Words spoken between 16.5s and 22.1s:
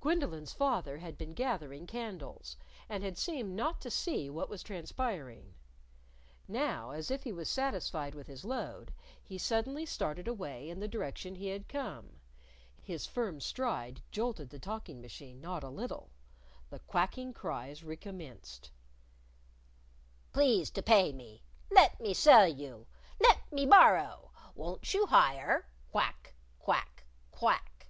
The quacking cries recommenced "Please to pay me.... Let